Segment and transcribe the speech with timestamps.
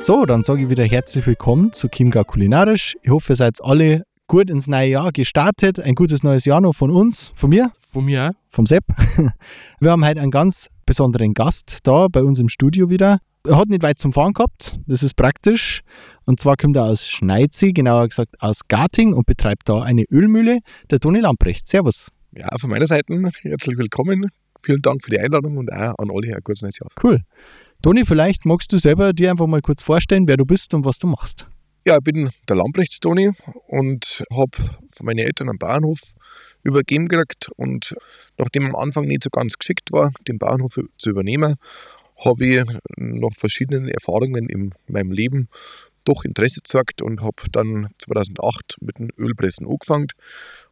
[0.00, 2.96] So, dann sage ich wieder herzlich willkommen zu Chiemgau Kulinarisch.
[3.02, 5.78] Ich hoffe, ihr seid alle gut ins neue Jahr gestartet.
[5.78, 7.70] Ein gutes neues Jahr noch von uns, von mir.
[7.76, 8.34] Von mir auch.
[8.48, 8.84] Vom Sepp.
[9.78, 13.18] Wir haben heute einen ganz besonderen Gast da bei uns im Studio wieder.
[13.46, 15.82] Er hat nicht weit zum Fahren gehabt, das ist praktisch.
[16.24, 20.60] Und zwar kommt er aus Schneidsee, genauer gesagt aus Garting und betreibt da eine Ölmühle,
[20.90, 21.68] der Toni Lamprecht.
[21.68, 22.08] Servus.
[22.32, 24.30] Ja, von meiner Seite herzlich willkommen.
[24.62, 26.90] Vielen Dank für die Einladung und auch an alle ein gutes neues Jahr.
[27.02, 27.20] Cool.
[27.82, 30.98] Toni, vielleicht magst du selber dir einfach mal kurz vorstellen, wer du bist und was
[30.98, 31.46] du machst.
[31.86, 33.30] Ja, ich bin der Lamprecht Toni
[33.68, 34.50] und habe
[34.90, 35.98] von meinen Eltern einen Bauernhof
[36.62, 37.48] übergeben gekriegt.
[37.56, 37.94] Und
[38.36, 41.56] nachdem am Anfang nicht so ganz geschickt war, den Bauernhof zu übernehmen,
[42.22, 42.64] habe ich
[42.96, 45.48] nach verschiedenen Erfahrungen in meinem Leben
[46.10, 50.08] doch Interesse gezeigt und habe dann 2008 mit dem Ölpressen angefangen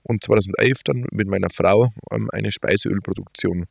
[0.02, 3.66] und 2011 dann mit meiner Frau ähm, eine Speiseölproduktion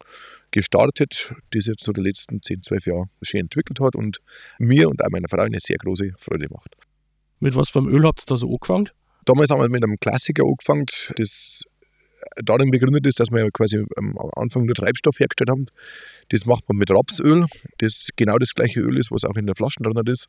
[0.51, 4.19] gestartet, die sich jetzt so die letzten 10, 12 Jahre schön entwickelt hat und
[4.59, 6.75] mir und auch meiner Frau eine sehr große Freude macht.
[7.39, 8.89] Mit was für einem Öl habt ihr da so angefangen?
[9.25, 10.85] Damals haben wir mit einem Klassiker angefangen,
[11.17, 11.63] das
[12.43, 15.65] darin begründet ist, dass wir quasi am Anfang nur Treibstoff hergestellt haben.
[16.29, 17.45] Das macht man mit Rapsöl,
[17.79, 20.27] das genau das gleiche Öl ist, was auch in der Flasche drin ist.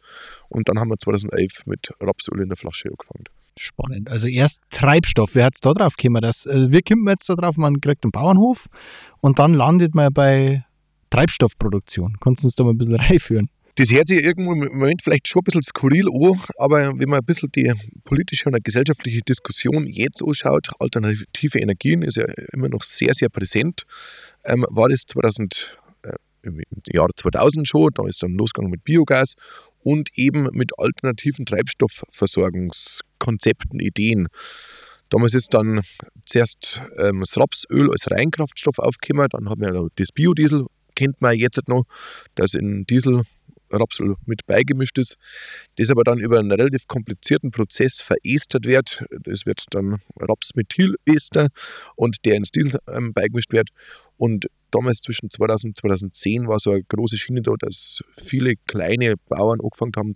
[0.49, 3.25] Und dann haben wir 2011 mit Rapsöl in der Flasche angefangen.
[3.59, 4.09] Spannend.
[4.11, 5.35] Also erst Treibstoff.
[5.35, 6.23] Wer hat es da drauf gekommen?
[6.23, 8.67] Das, also wir kommen jetzt da drauf, man kriegt einen Bauernhof
[9.21, 10.65] und dann landet man bei
[11.11, 12.17] Treibstoffproduktion.
[12.21, 13.49] Kannst du uns da mal ein bisschen reinführen?
[13.79, 17.21] Das hört sich irgendwo im Moment vielleicht schon ein bisschen skurril an, aber wenn man
[17.21, 22.83] ein bisschen die politische und gesellschaftliche Diskussion jetzt anschaut, alternative Energien ist ja immer noch
[22.83, 23.85] sehr, sehr präsent,
[24.45, 26.61] ähm, war das 2000, äh, im
[26.93, 29.35] Jahr 2000 schon, da ist dann losgegangen mit Biogas
[29.85, 34.27] und eben mit alternativen Treibstoffversorgungskonzepten, Ideen.
[35.09, 35.83] Damals ist dann
[36.27, 40.67] zuerst ähm, das Rapsöl als Reinkraftstoff aufgekommen, dann haben wir das Biodiesel,
[40.97, 41.85] kennt man jetzt noch,
[42.35, 43.23] das in Diesel
[43.71, 45.17] Rapsöl mit beigemischt ist,
[45.77, 49.05] das aber dann über einen relativ komplizierten Prozess verästert wird.
[49.23, 51.49] Das wird dann Rapsmethylester
[51.97, 53.71] und der ins Diesel ähm, beigemischt wird.
[54.17, 59.15] Und damals zwischen 2000 und 2010 war so eine große Schiene da, dass viele kleine
[59.29, 60.13] Bauern angefangen haben,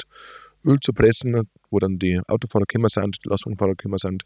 [0.65, 4.25] Öl zu pressen, wo dann die Autofahrer gekommen sind, die Lastwagenfahrer gekommen sind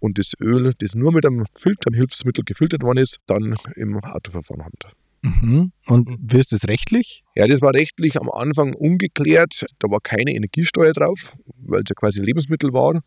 [0.00, 4.74] und das Öl, das nur mit einem Filtern-Hilfsmittel gefiltert worden ist, dann im Autoverfahren haben.
[5.22, 5.72] Mhm.
[5.86, 7.22] Und wie ist das rechtlich?
[7.34, 9.66] Ja, das war rechtlich am Anfang ungeklärt.
[9.78, 13.00] Da war keine Energiesteuer drauf, weil es ja quasi Lebensmittel war.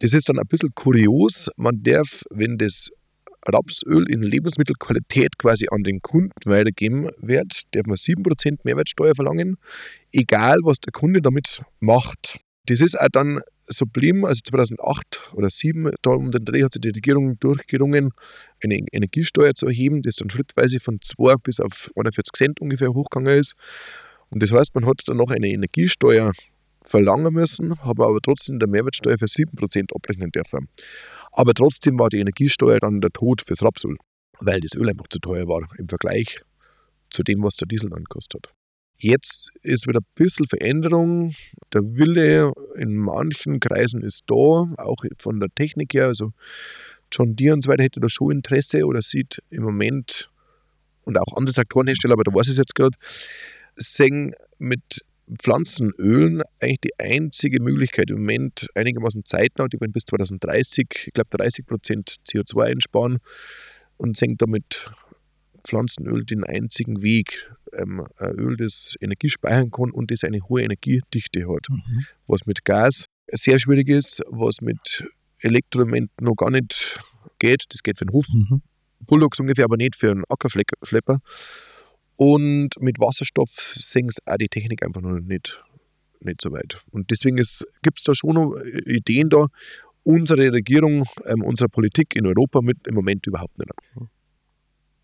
[0.00, 1.48] Das ist dann ein bisschen kurios.
[1.56, 2.90] Man darf, wenn das
[3.46, 9.56] Rapsöl in Lebensmittelqualität quasi an den Kunden weitergeben wird, darf man 7% Mehrwertsteuer verlangen,
[10.12, 12.40] egal was der Kunde damit macht.
[12.66, 16.72] Das ist auch dann so geblieben, also 2008 oder 2007, da um den Dreh hat
[16.72, 18.10] sich die Regierung durchgerungen,
[18.62, 23.38] eine Energiesteuer zu erheben, das dann schrittweise von 2 bis auf 41 Cent ungefähr hochgegangen
[23.38, 23.54] ist.
[24.30, 26.32] Und das heißt, man hat dann noch eine Energiesteuer
[26.82, 30.68] verlangen müssen, habe aber trotzdem der Mehrwertsteuer für 7% abrechnen dürfen.
[31.32, 33.96] Aber trotzdem war die Energiesteuer dann der Tod fürs Rapsöl,
[34.40, 36.40] weil das Öl einfach zu teuer war im Vergleich
[37.10, 38.65] zu dem, was der Diesel dann gekostet hat.
[38.98, 41.34] Jetzt ist wieder ein bisschen Veränderung.
[41.72, 46.06] Der Wille in manchen Kreisen ist da, auch von der Technik her.
[46.06, 46.32] Also
[47.12, 50.30] John Deere und so weiter hätte da schon Interesse oder sieht im Moment
[51.04, 52.96] und auch andere Traktorenhersteller, aber da weiß ich es jetzt gerade,
[53.76, 55.04] sehen mit
[55.40, 61.36] Pflanzenölen eigentlich die einzige Möglichkeit im Moment einigermaßen zeitnah, die werden bis 2030, ich glaube
[61.36, 63.18] 30 Prozent CO2 einsparen
[63.96, 64.90] und sehen damit
[65.66, 70.62] Pflanzenöl den einzigen Weg, ähm, ein Öl, das Energie speichern kann und das eine hohe
[70.62, 71.68] Energiedichte hat.
[71.68, 72.06] Mhm.
[72.26, 75.04] Was mit Gas sehr schwierig ist, was mit
[75.40, 77.00] Elektroelement noch gar nicht
[77.38, 77.64] geht.
[77.70, 78.26] Das geht für den Hof.
[78.32, 78.62] Mhm.
[79.00, 81.18] Bulldogs ungefähr, aber nicht für einen Ackerschlepper.
[82.16, 85.62] Und mit Wasserstoff sehen sie auch die Technik einfach noch nicht,
[86.20, 86.80] nicht so weit.
[86.90, 89.46] Und deswegen gibt es da schon noch Ideen da.
[90.02, 93.70] Unsere Regierung, ähm, unsere Politik in Europa mit im Moment überhaupt nicht.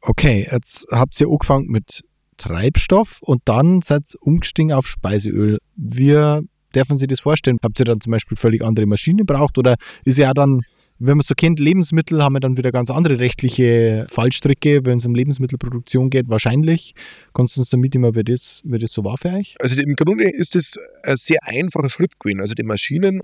[0.04, 2.02] Okay, jetzt habt ihr angefangen mit
[2.36, 5.58] Treibstoff und dann seid ihr umgestiegen auf Speiseöl.
[5.76, 6.40] Wie
[6.74, 7.58] dürfen Sie das vorstellen?
[7.62, 10.62] Habt ihr dann zum Beispiel völlig andere Maschinen gebraucht oder ist ja dann
[11.04, 15.06] Wenn man so kennt, Lebensmittel haben wir dann wieder ganz andere rechtliche Fallstricke, wenn es
[15.06, 16.94] um Lebensmittelproduktion geht, wahrscheinlich.
[17.34, 19.56] Kannst du uns damit immer, wie das, wie das so war für euch?
[19.58, 22.40] Also im Grunde ist es ein sehr einfacher Schritt gewesen.
[22.40, 23.20] Also die Maschinen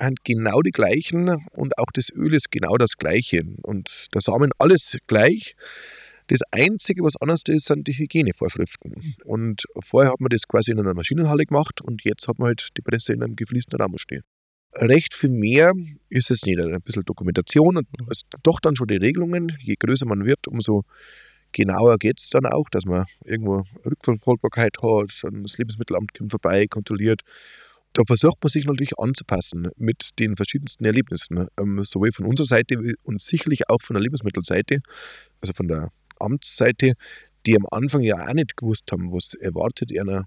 [0.00, 3.42] sind genau die gleichen und auch das Öl ist genau das gleiche.
[3.60, 5.54] Und der Samen alles gleich.
[6.28, 8.94] Das Einzige, was anders ist, sind die Hygienevorschriften.
[9.24, 12.68] Und vorher hat man das quasi in einer Maschinenhalle gemacht und jetzt hat man halt
[12.76, 14.22] die Presse in einem gefließten Raum stehen
[14.74, 15.72] recht viel mehr
[16.08, 16.58] ist es nicht.
[16.58, 18.06] Ein bisschen Dokumentation und mhm.
[18.42, 19.56] doch dann schon die Regelungen.
[19.60, 20.84] Je größer man wird, umso
[21.52, 26.66] genauer geht es dann auch, dass man irgendwo Rückverfolgbarkeit hat, dann das Lebensmittelamt kommt vorbei,
[26.66, 27.22] kontrolliert.
[27.94, 32.78] Da versucht man sich natürlich anzupassen mit den verschiedensten Erlebnissen, ähm, sowohl von unserer Seite
[33.02, 34.80] und sicherlich auch von der Lebensmittelseite,
[35.40, 35.88] also von der
[36.20, 36.94] Amtsseite,
[37.46, 40.26] die am Anfang ja auch nicht gewusst haben, was erwartet einer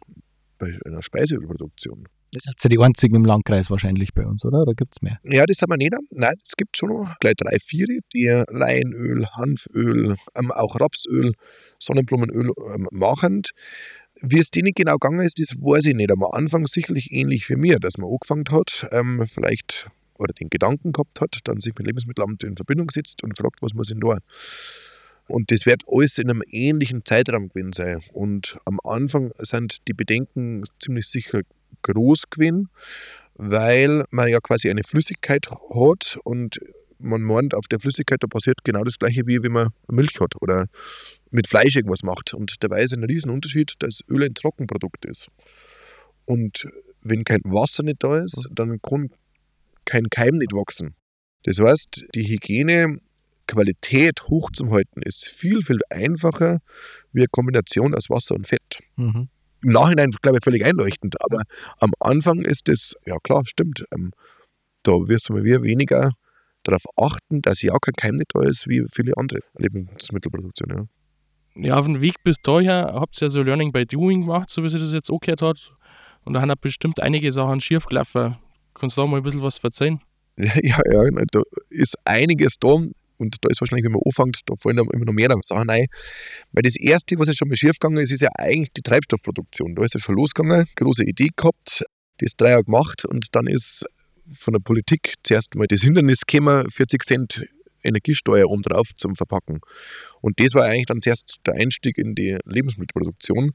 [0.58, 2.08] bei einer Speiseölproduktion.
[2.34, 4.62] Das sind ja die einzigen im Landkreis wahrscheinlich bei uns, oder?
[4.62, 5.20] Oder gibt es mehr?
[5.24, 5.94] Ja, das sind wir nicht.
[6.12, 11.34] Nein, es gibt schon noch gleich drei, vier, die Leinöl, Hanföl, ähm, auch Rapsöl,
[11.78, 13.42] Sonnenblumenöl ähm, machen.
[14.22, 16.12] Wie es denen genau gegangen ist, das weiß ich nicht.
[16.12, 20.94] Am Anfang sicherlich ähnlich wie mir, dass man angefangen hat, ähm, vielleicht oder den Gedanken
[20.94, 24.18] gehabt hat, dann sich mit Lebensmittelamt in Verbindung setzt und fragt, was muss ich da?
[25.28, 28.00] Und das wird alles in einem ähnlichen Zeitraum gewesen sein.
[28.14, 31.42] Und am Anfang sind die Bedenken ziemlich sicher
[31.84, 32.70] groß gewesen,
[33.36, 36.60] weil man ja quasi eine Flüssigkeit hat und
[37.00, 40.36] man meint, auf der Flüssigkeit da passiert genau das gleiche, wie wenn man Milch hat
[40.42, 40.68] oder
[41.32, 42.34] mit Fleisch irgendwas macht.
[42.34, 45.30] Und dabei ist ein Riesenunterschied, dass Öl ein Trockenprodukt ist.
[46.26, 46.68] Und
[47.02, 49.10] wenn kein Wasser nicht da ist, dann kann
[49.86, 50.96] kein Keim nicht wachsen.
[51.44, 52.24] Das heißt, die
[53.42, 56.60] Hygienequalität hoch zum Halten ist viel, viel einfacher
[57.12, 58.80] wie eine Kombination aus Wasser und Fett.
[58.96, 59.30] Mhm
[59.64, 61.16] im Nachhinein, glaube ich, völlig einleuchtend.
[61.22, 61.44] Aber
[61.80, 63.86] am Anfang ist das, ja klar, stimmt.
[63.94, 64.12] Ähm,
[64.84, 66.12] da wirst du wir weniger
[66.64, 70.90] darauf achten, dass ja kein Keim nicht da ist, wie viele andere Lebensmittelproduktionen.
[71.56, 71.64] Ja.
[71.64, 74.64] ja, auf dem Weg bis daher habt ihr ja so Learning by Doing gemacht, so
[74.64, 75.72] wie sie das jetzt auch gehört hat.
[76.24, 78.38] Und da haben bestimmt einige Sachen schief gelaufen.
[78.74, 80.02] Kannst du da mal ein bisschen was verzeihen?
[80.38, 82.78] Ja, ja, da ist einiges da.
[83.22, 85.86] Und da ist wahrscheinlich, wenn man anfängt, da fallen dann immer noch mehr Sachen ein.
[86.52, 89.76] Weil das Erste, was jetzt schon mal schief gegangen ist, ist ja eigentlich die Treibstoffproduktion.
[89.76, 91.84] Da ist es schon losgegangen, große Idee gehabt,
[92.18, 93.86] das drei Jahre gemacht und dann ist
[94.34, 97.44] von der Politik zuerst mal das Hindernis gekommen, 40 Cent
[97.84, 99.60] Energiesteuer oben drauf zum Verpacken.
[100.22, 103.52] Und das war eigentlich dann zuerst der Einstieg in die Lebensmittelproduktion.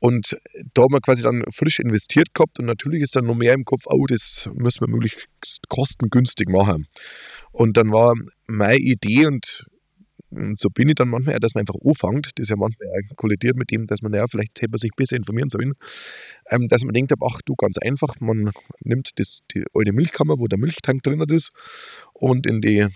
[0.00, 0.36] Und
[0.72, 3.64] da haben wir quasi dann frisch investiert gehabt und natürlich ist dann noch mehr im
[3.64, 5.28] Kopf, oh, das müssen wir möglichst
[5.68, 6.86] kostengünstig machen.
[7.52, 8.14] Und dann war
[8.46, 9.66] meine Idee und,
[10.30, 13.70] und so bin ich dann manchmal, dass man einfach anfängt, das ja manchmal kollidiert mit
[13.70, 15.74] dem, dass man, ja, vielleicht hätte man sich besser informieren sollen,
[16.50, 18.50] ähm, dass man denkt, ach du, ganz einfach, man
[18.82, 21.50] nimmt das, die alte Milchkammer, wo der Milchtank drin ist
[22.14, 22.86] und in die,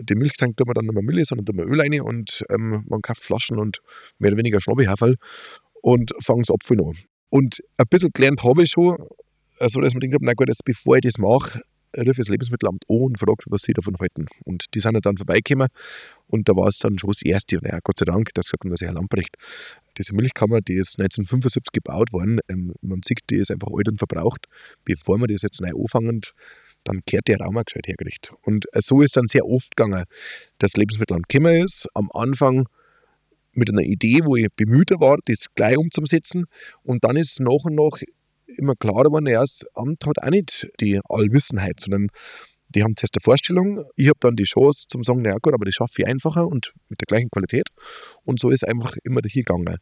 [0.00, 2.84] den Milchtank tut man dann nicht mehr Milch, sondern tut man Öl rein und ähm,
[2.88, 3.80] man kauft Flaschen und
[4.18, 5.16] mehr oder weniger Schnobbehaferl
[5.84, 6.94] und fange es Apfel an.
[7.28, 8.96] Und ein bisschen gelernt habe ich schon,
[9.58, 11.60] also dass man denkt, na gut, jetzt bevor ich das mache,
[11.96, 14.26] rufe das Lebensmittelamt an und frage, was sie davon halten.
[14.44, 15.68] Und die sind dann vorbeigekommen
[16.26, 17.58] und da war es dann schon das Erste.
[17.58, 19.36] Und ja, Gott sei Dank, das sagt der Herr Lamprecht,
[19.98, 22.40] diese Milchkammer, die ist 1975 gebaut worden.
[22.48, 24.46] Ähm, man sieht, die ist einfach alt und verbraucht.
[24.86, 26.22] Bevor wir das jetzt neu anfangen,
[26.84, 28.32] dann kehrt der Raum auch gescheit hergerichtet.
[28.40, 30.04] Und äh, so ist dann sehr oft gegangen,
[30.58, 31.88] dass das Lebensmittelamt gekommen ist.
[31.92, 32.68] Am Anfang
[33.54, 36.46] mit einer Idee, wo ich bemühter war, das gleich umzusetzen.
[36.82, 38.00] Und dann ist nach und nach
[38.46, 42.08] immer klarer geworden, ja, das Amt hat auch nicht die Allwissenheit, sondern
[42.74, 45.64] die haben zuerst eine Vorstellung, ich habe dann die Chance zum sagen, naja gut, aber
[45.64, 47.68] das schaffe ich einfacher und mit der gleichen Qualität.
[48.24, 49.78] Und so ist einfach immer hier gegangen.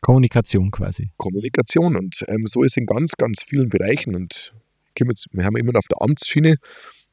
[0.00, 1.10] Kommunikation quasi.
[1.18, 4.14] Kommunikation und ähm, so ist in ganz, ganz vielen Bereichen.
[4.14, 4.54] Und
[4.98, 6.56] jetzt, wir haben immer auf der Amtsschiene,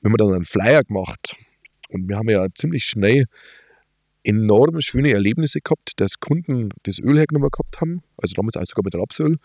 [0.01, 1.35] wenn wir dann einen Flyer gemacht
[1.89, 3.25] und wir haben ja ziemlich schnell
[4.27, 8.83] enorm schöne Erlebnisse gehabt, dass Kunden das Öl hergenommen gehabt haben, also damals auch sogar
[8.83, 9.37] mit Rapsöl,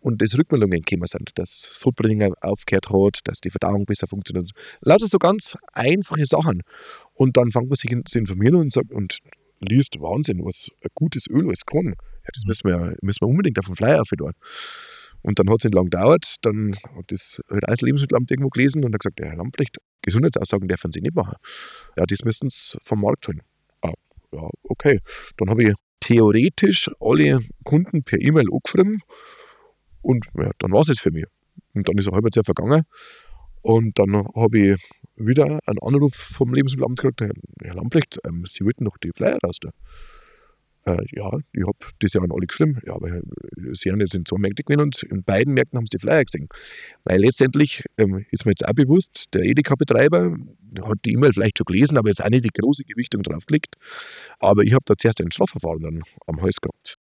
[0.00, 4.50] und dass Rückmeldungen gekommen sind, dass Sodbrennen aufgehört hat, dass die Verdauung besser funktioniert.
[4.80, 6.62] Lauter so ganz einfache Sachen.
[7.12, 9.18] Und dann fängt man sich zu informieren und, sagt, und
[9.60, 11.86] liest, Wahnsinn, was ein gutes Öl alles kann.
[11.86, 14.32] Ja, das müssen wir, müssen wir unbedingt auf dem Flyer aufhören.
[15.20, 18.84] Und dann hat es nicht lange gedauert, dann hat das halt alles Lebensmittelamt irgendwo gelesen
[18.84, 21.36] und hat gesagt, ja, Herr Lamprecht, Gesundheitsaussagen dürfen Sie nicht machen.
[21.96, 23.42] Ja, das müssen Sie vom Markt holen
[24.32, 25.00] ja, okay.
[25.36, 29.02] Dann habe ich theoretisch alle Kunden per E-Mail angeschrieben
[30.02, 31.24] und ja, dann war es jetzt für mich.
[31.74, 32.84] Und dann ist ein halbes Jahr vergangen
[33.62, 38.84] und dann habe ich wieder einen Anruf vom Lebensmittelamt gekriegt, Herr Lamprecht, ähm, Sie wollten
[38.84, 39.70] noch die Flyer raus da.
[40.84, 42.80] Äh, ja, ich habe das Jahr an alle geschrieben.
[42.84, 43.22] Ja, aber äh,
[43.56, 46.48] jetzt in zwei Märkten gewesen und in beiden Märkten haben sie die Flyer gesehen.
[47.04, 50.36] Weil letztendlich ähm, ist mir jetzt auch bewusst, der Edeka-Betreiber
[50.82, 53.76] hat die E-Mail vielleicht schon gelesen, aber jetzt auch nicht die große Gewichtung draufgelegt.
[54.40, 56.96] Aber ich habe da zuerst ein Strafverfahren dann am Hals gehabt.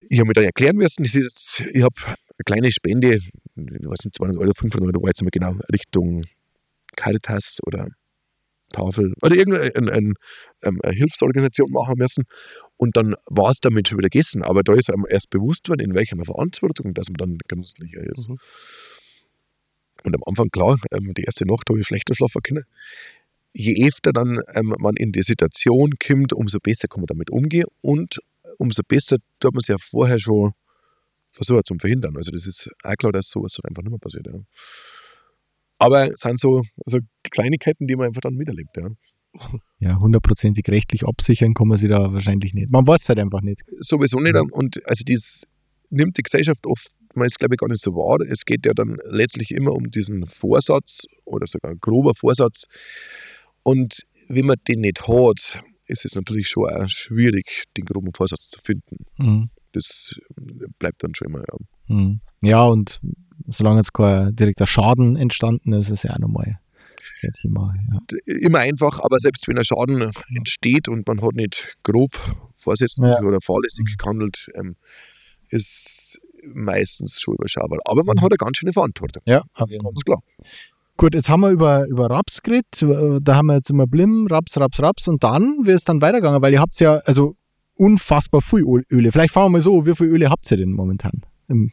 [0.00, 4.04] Ich habe mir dann erklären müssen, das ist ich habe eine kleine Spende, ich weiß
[4.04, 6.24] nicht, 200 Euro, 500 Euro, jetzt mal genau, Richtung
[6.96, 7.86] Caritas oder
[8.72, 10.14] Tafel oder irgendeine ein, ein,
[10.62, 12.24] ähm, eine Hilfsorganisation machen müssen.
[12.82, 14.42] Und dann war es damit schon wieder gegessen.
[14.42, 18.28] Aber da ist einem erst bewusst worden, in welcher Verantwortung, dass man dann genüsslicher ist.
[18.28, 18.38] Mhm.
[20.02, 22.64] Und am Anfang, klar, ähm, die erste Nacht habe ich schlechter schlafen können.
[23.52, 27.68] Je öfter dann ähm, man in die Situation kommt, umso besser kann man damit umgehen
[27.82, 28.18] und
[28.58, 30.50] umso besser tut man es ja vorher schon
[31.30, 32.16] versuchen zu verhindern.
[32.16, 34.26] Also das ist auch klar, dass sowas dann einfach nicht mehr passiert.
[34.26, 34.40] Ja.
[35.82, 36.98] Aber es sind so, so
[37.30, 38.76] Kleinigkeiten, die man einfach dann miterlebt.
[38.76, 38.88] Ja.
[39.78, 42.70] Ja, hundertprozentig rechtlich absichern kann man sich da wahrscheinlich nicht.
[42.70, 43.62] Man weiß es halt einfach nicht.
[43.66, 44.36] Sowieso nicht.
[44.36, 45.44] Und also das
[45.90, 48.18] nimmt die Gesellschaft oftmals, glaube ich, gar nicht so wahr.
[48.28, 52.64] Es geht ja dann letztlich immer um diesen Vorsatz oder sogar ein grober Vorsatz.
[53.62, 58.50] Und wenn man den nicht hat, ist es natürlich schon auch schwierig, den groben Vorsatz
[58.50, 59.04] zu finden.
[59.16, 59.50] Mhm.
[59.72, 60.14] Das
[60.78, 61.40] bleibt dann schon immer.
[61.40, 62.20] Ja, mhm.
[62.42, 63.00] ja und
[63.46, 66.58] solange jetzt kein direkter Schaden entstanden ist, ist ja auch nochmal
[67.22, 67.72] ein Thema.
[67.92, 68.34] Ja.
[68.40, 72.12] Immer einfach, aber selbst wenn ein Schaden entsteht und man hat nicht grob
[72.54, 73.20] vorsätzlich ja.
[73.22, 73.96] oder fahrlässig mhm.
[73.96, 74.76] gehandelt, ähm,
[75.48, 76.18] ist
[76.54, 77.78] meistens schon überschaubar.
[77.84, 79.22] Aber man hat eine ganz schöne Verantwortung.
[79.26, 80.20] Ja, ganz klar.
[80.96, 82.66] Gut, jetzt haben wir über, über Raps geredet.
[83.22, 85.08] Da haben wir jetzt immer Blim, Raps, Raps, Raps.
[85.08, 86.42] Und dann, ist es dann weitergegangen?
[86.42, 87.36] Weil ihr habt ja, also
[87.74, 89.12] unfassbar viel Öle.
[89.12, 91.22] Vielleicht fahren wir mal so, wie viel Öle habt ihr denn momentan?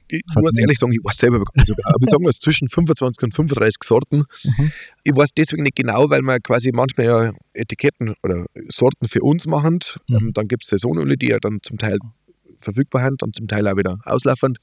[0.07, 3.35] Ich muss ehrlich sagen, ich weiß selber sogar, aber ich sagen wir zwischen 25 und
[3.35, 4.23] 35 Sorten.
[4.43, 4.71] Mhm.
[5.03, 9.47] Ich weiß deswegen nicht genau, weil wir quasi manchmal ja Etiketten oder Sorten für uns
[9.47, 9.79] machen.
[10.07, 10.15] Mhm.
[10.15, 11.97] Ähm, dann gibt es Saisonöle, die ja dann zum Teil
[12.57, 14.59] verfügbar sind, dann zum Teil auch wieder auslaufend.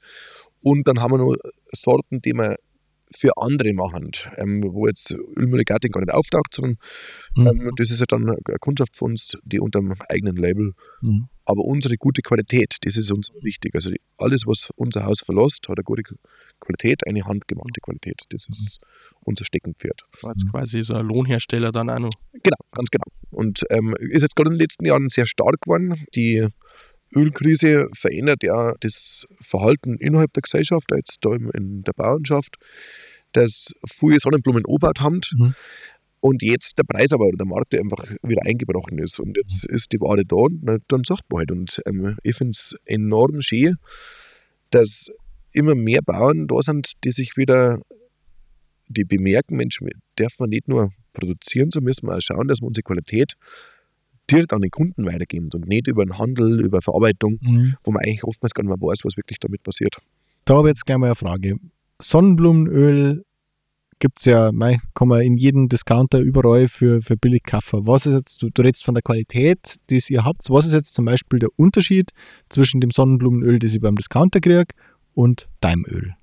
[0.61, 1.35] Und dann haben wir noch
[1.71, 2.55] Sorten, die wir
[3.15, 6.77] für andere machen, ähm, wo jetzt Ölmulligatin gar nicht auftaucht, sondern
[7.35, 7.47] mhm.
[7.47, 10.73] ähm, das ist ja dann eine Kundschaft von uns, die unter dem eigenen Label.
[11.01, 11.29] Mhm.
[11.49, 13.73] Aber unsere gute Qualität, das ist uns wichtig.
[13.73, 16.03] Also alles, was unser Haus verlässt, hat eine gute
[16.59, 18.19] Qualität, eine handgemachte Qualität.
[18.31, 18.79] Das ist
[19.21, 20.01] unser Steckenpferd.
[20.23, 22.11] War jetzt quasi so ein Lohnhersteller dann auch noch.
[22.33, 23.05] Genau, ganz genau.
[23.31, 25.95] Und ähm, ist jetzt gerade in den letzten Jahren sehr stark geworden.
[26.15, 26.45] Die
[27.15, 32.57] Ölkrise verändert ja das Verhalten innerhalb der Gesellschaft, jetzt da in der Bauernschaft,
[33.31, 35.55] dass viele Sonnenblumen obaut haben mhm.
[36.19, 39.91] Und jetzt der Preis aber oder der Markt einfach wieder eingebrochen ist und jetzt ist
[39.91, 41.51] die Ware da und dann sagt man halt.
[41.51, 43.75] Und ähm, ich finde es enorm schön,
[44.71, 45.11] dass
[45.51, 47.79] immer mehr Bauern da sind, die sich wieder
[48.89, 49.79] die bemerken, Mensch,
[50.17, 53.33] dürfen wir nicht nur produzieren, so müssen wir auch schauen, dass wir unsere Qualität
[54.29, 57.75] direkt an den Kunden weitergeben und nicht über den Handel, über Verarbeitung, mhm.
[57.83, 59.97] wo man eigentlich oftmals gar nicht mehr weiß, was wirklich damit passiert.
[60.45, 61.55] Da habe ich jetzt gleich mal eine Frage.
[62.01, 63.23] Sonnenblumenöl
[63.99, 67.87] gibt es ja, mei, kann man in jedem Discounter überall für, für billig kaufen.
[67.87, 70.49] Was ist jetzt, du, du redest von der Qualität, die ihr habt.
[70.49, 72.11] Was ist jetzt zum Beispiel der Unterschied
[72.49, 74.67] zwischen dem Sonnenblumenöl, das ich beim Discounter kriege,
[75.13, 76.13] und deinem Öl?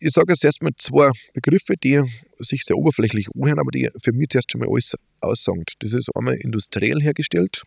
[0.00, 2.02] Ich sage jetzt erstmal zwei Begriffe, die
[2.38, 5.64] sich sehr oberflächlich anhören, aber die für mich zuerst schon mal alles aussagen.
[5.78, 7.62] Das ist einmal industriell hergestellt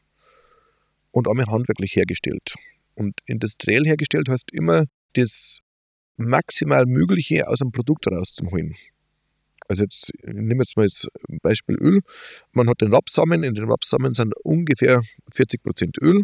[1.11, 2.55] und einmal handwerklich hergestellt.
[2.95, 5.59] Und industriell hergestellt heißt immer, das
[6.17, 8.75] maximal Mögliche aus einem Produkt rauszuholen.
[9.67, 11.07] Also jetzt nehmen wir jetzt mal das
[11.41, 12.01] Beispiel Öl.
[12.51, 16.23] Man hat den Rapsamen, in den Rapsamen sind ungefähr 40% Öl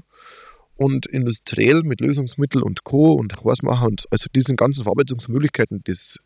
[0.76, 3.14] und industriell mit Lösungsmittel und Co.
[3.14, 6.20] und Hausmacher und also diesen ganzen Verarbeitungsmöglichkeiten, die es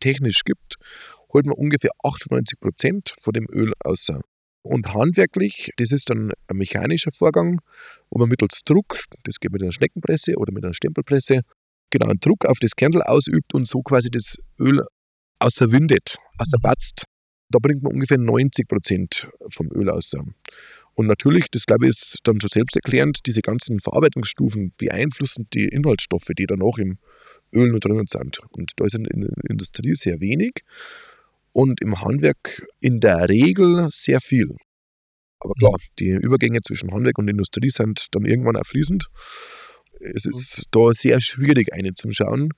[0.00, 0.76] technisch gibt,
[1.32, 4.08] holt man ungefähr 98 Prozent von dem Öl aus.
[4.62, 7.60] Und handwerklich, das ist dann ein mechanischer Vorgang,
[8.10, 11.40] wo man mittels Druck, das geht mit einer Schneckenpresse oder mit einer Stempelpresse,
[11.90, 14.82] genau einen Druck auf das Kernel ausübt und so quasi das Öl
[15.38, 17.04] außerwindet, außerbatzt.
[17.50, 20.12] Da bringt man ungefähr 90 Prozent vom Öl aus.
[20.94, 26.30] Und natürlich, das glaube ich, ist dann schon selbsterklärend, diese ganzen Verarbeitungsstufen beeinflussen die Inhaltsstoffe,
[26.36, 26.98] die dann auch im
[27.54, 28.40] Öl noch drinnen sind.
[28.50, 30.54] Und da ist in der Industrie sehr wenig
[31.52, 34.56] und im Handwerk in der Regel sehr viel.
[35.40, 39.06] Aber klar, die Übergänge zwischen Handwerk und Industrie sind dann irgendwann auch fließend.
[40.00, 42.50] Es ist da sehr schwierig, eine zu schauen.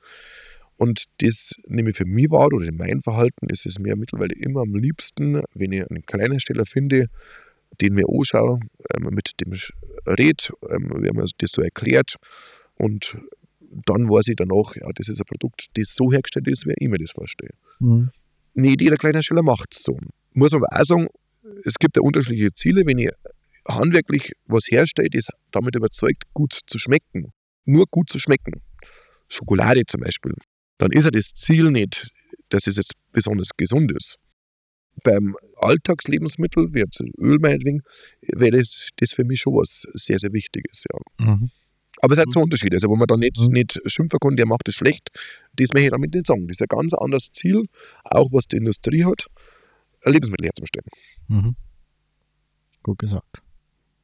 [0.81, 4.35] Und das nehme ich für mich wahr, oder in meinem Verhalten ist es mir mittlerweile
[4.35, 7.09] immer am liebsten, wenn ich einen kleinen Steller finde,
[7.83, 8.61] den mir anschaue,
[8.97, 9.71] ähm, mit dem ich
[10.07, 12.15] rede, ähm, wie man das so erklärt.
[12.77, 13.19] Und
[13.61, 16.89] dann weiß ich danach, ja, das ist ein Produkt, das so hergestellt ist, wie ich
[16.89, 17.53] mir das vorstelle.
[17.81, 18.09] Mhm.
[18.55, 19.99] Nicht jeder kleine Steller macht es so.
[20.33, 21.09] Muss aber auch sagen,
[21.63, 22.87] es gibt ja unterschiedliche Ziele.
[22.87, 23.11] Wenn ich
[23.69, 27.35] handwerklich was herstellt, ist damit überzeugt, gut zu schmecken.
[27.67, 28.63] Nur gut zu schmecken.
[29.29, 30.33] Schokolade zum Beispiel.
[30.81, 32.11] Dann ist ja das Ziel nicht,
[32.49, 34.17] dass es jetzt besonders gesund ist.
[35.05, 37.83] Beim Alltagslebensmittel, wie jetzt Öl meinetwegen,
[38.23, 40.85] wäre das, das für mich schon was sehr, sehr Wichtiges.
[40.91, 41.27] Ja.
[41.27, 41.51] Mhm.
[42.01, 42.77] Aber es hat so Unterschiede.
[42.77, 43.53] Also, wo man da nicht, mhm.
[43.53, 45.11] nicht schimpfen kann, der macht das schlecht,
[45.53, 46.49] das möchte ich damit nicht sagen.
[46.49, 47.67] Das ist ein ganz anderes Ziel,
[48.05, 49.27] auch was die Industrie hat,
[50.07, 50.89] Lebensmittel herzustellen.
[51.29, 51.57] Mhm.
[52.83, 53.43] Gut gesagt.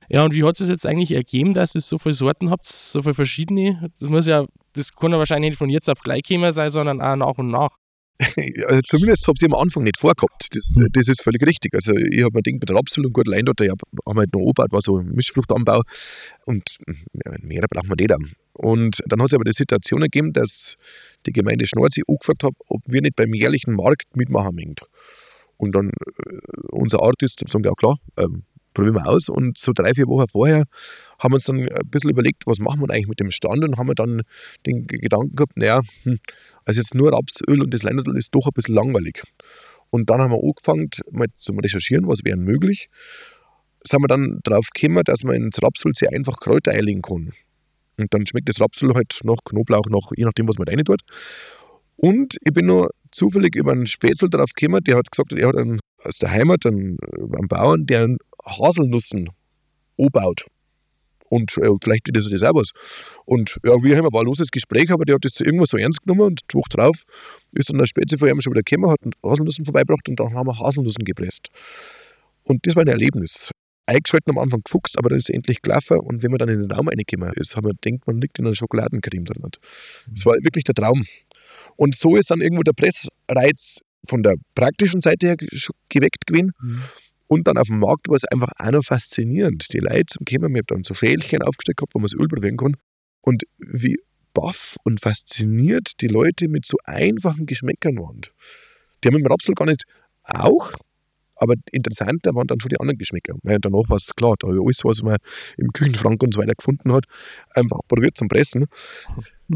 [0.08, 3.02] Ja, und wie hat es jetzt eigentlich ergeben, dass ihr so viele Sorten habt, so
[3.02, 3.90] viele verschiedene?
[3.98, 7.00] Das muss ja, das kann ja wahrscheinlich nicht von jetzt auf gleich gekommen sein, sondern
[7.00, 7.76] auch nach und nach.
[8.66, 10.48] also zumindest habe ich am Anfang nicht vorgehabt.
[10.52, 10.88] Das, mhm.
[10.92, 11.74] das ist völlig richtig.
[11.74, 14.16] Also ich habe mir gedacht, mit der Rapsel und gut Lein dort, ich habe hab
[14.16, 15.82] halt noch angebaut, war so ein Mischfruchtanbau
[16.46, 16.62] und
[17.24, 18.12] ja, mehr braucht man nicht.
[18.12, 18.18] Auch.
[18.54, 20.76] Und dann hat es aber die Situation gegeben, dass
[21.26, 24.76] die Gemeinde Schnorzi angefragt hat, ob wir nicht beim jährlichen Markt mitmachen möchten.
[25.58, 26.38] Und dann äh,
[26.70, 28.44] unser Artist sagen, ja klar, ähm,
[28.76, 29.28] probieren wir aus.
[29.28, 30.64] Und so drei, vier Wochen vorher
[31.18, 33.78] haben wir uns dann ein bisschen überlegt, was machen wir eigentlich mit dem Stand und
[33.78, 34.22] haben wir dann
[34.66, 36.18] den Gedanken gehabt, naja, hm,
[36.64, 39.22] also jetzt nur Rapsöl und das Leinöl ist doch ein bisschen langweilig.
[39.90, 42.88] Und dann haben wir angefangen mal zu recherchieren, was wäre möglich.
[43.82, 47.30] Sind wir dann darauf gekommen, dass man ins Rapsöl sehr einfach Kräuter einlegen kann.
[47.98, 51.00] Und dann schmeckt das Rapsöl halt nach Knoblauch, nach, je nachdem, was man rein tut.
[51.96, 55.56] Und ich bin nur zufällig über einen Spätzl darauf gekommen, der hat gesagt, er hat
[55.56, 59.28] einen, aus der Heimat einen, einen Bauern, der Haselnussen
[59.98, 60.46] anbaut.
[61.28, 62.70] Und äh, vielleicht ist das auch was.
[63.24, 66.22] Und ja, wir haben ein loses Gespräch, aber der hat das irgendwas so ernst genommen
[66.22, 67.02] und die Woche drauf
[67.52, 70.46] ist dann der Spätzle von ihm schon wieder gekommen, hat Haselnussen vorbeigebracht und dann haben
[70.46, 71.48] wir Haselnussen gepresst.
[72.44, 73.50] Und das war ein Erlebnis.
[73.86, 76.60] Eingeschalten am Anfang gefuchst, aber dann ist es endlich gelaufen und wenn man dann in
[76.60, 79.42] den Raum reingekommen ist, haben wir gedacht, man liegt in einer Schokoladencreme drin.
[80.08, 81.04] Das war wirklich der Traum.
[81.76, 85.36] Und so ist dann irgendwo der Pressreiz von der praktischen Seite her
[85.88, 86.52] geweckt gewesen.
[86.60, 86.82] Mhm.
[87.28, 89.72] Und dann auf dem Markt war es einfach auch noch faszinierend.
[89.72, 92.28] Die Leute zum Kommen, wir haben dann so Schälchen aufgestellt gehabt, wo man das Öl
[92.28, 92.76] probieren kann.
[93.20, 93.98] Und wie
[94.32, 98.20] baff und fasziniert die Leute mit so einfachen Geschmäckern waren.
[99.02, 99.84] Die haben im Rapsel gar nicht
[100.22, 100.74] auch,
[101.36, 103.34] aber interessanter waren dann schon die anderen Geschmäcker.
[103.42, 105.16] Weil danach war es klar, da alles, was man
[105.56, 107.04] im Küchenschrank und so weiter gefunden hat,
[107.54, 108.66] einfach probiert zum Pressen.